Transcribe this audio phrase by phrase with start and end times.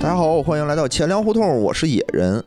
[0.00, 2.42] 大家好，欢迎来到钱粮胡同，我是野人。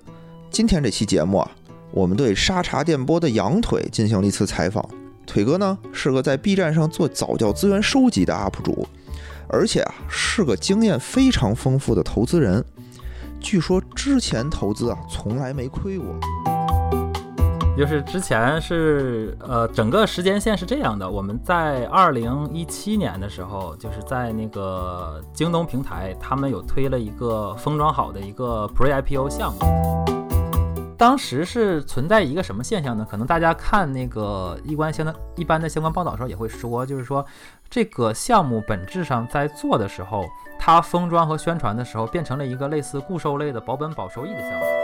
[0.50, 1.52] 今天这期节目啊，
[1.92, 4.83] 我们对沙茶电波的羊腿进行了一次采访。
[5.28, 8.88] 腿哥呢是个在 B 站上做早教资源收集的 UP 主，
[9.47, 12.66] 而且啊是个经验非常丰富的投资人。
[13.39, 16.08] 据说之前投资啊从来没亏过。
[17.76, 29.59] 就是之前是呃，整个时间线是这样的，我们在二零一七年的时候，就是在那个京东平台，他们有推了一个封装好的一个 Pre IPO 项目。
[30.95, 33.05] 当时是存在一个什么现象呢？
[33.09, 37.26] 可能大家看那个一关相的一般的相关报道的时候也会说，就是说
[37.70, 40.23] 这个项目本质上在做的时候，
[40.59, 44.82] 它封装和宣传的时候，变成了一个类似固收类的保本保收益的项目。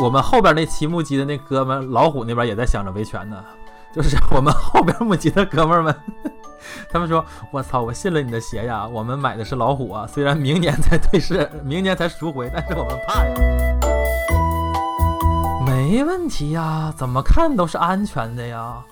[0.00, 3.44] 我们后边那期募集的那哥们老虎那边也在想着维权呢，
[3.94, 5.94] 就是我们后边募集的哥们们，
[6.90, 8.86] 他们说：“我操，我信了你的邪呀！
[8.86, 13.34] 我们买的是老虎啊，虽然明年才退市， 明年才赎回，但是我们怕呀。”
[15.66, 18.82] 没问题呀，怎么看都是安全的呀，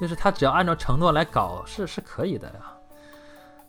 [0.00, 2.54] 就是他只要按照承诺来搞，是是可以的呀。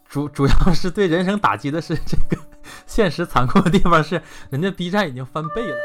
[0.08, 2.42] 主主要是对人生打击的是这个
[2.86, 5.76] 现实残酷的地方是，人家 B 站已经翻倍了。